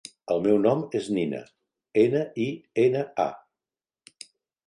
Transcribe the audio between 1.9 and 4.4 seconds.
ena, i, ena, a.